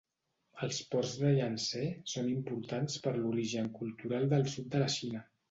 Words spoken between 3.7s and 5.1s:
cultural del sud de la